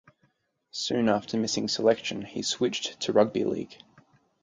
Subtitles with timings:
[0.71, 3.77] Soon after missing selection he switched to rugby league.